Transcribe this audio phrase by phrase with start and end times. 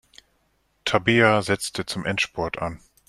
[0.83, 2.79] Tabea setzte zum Endspurt an.